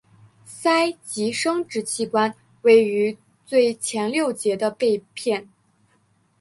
[0.47, 3.15] 鳃及生殖器官位于
[3.45, 5.47] 最前六节的背片。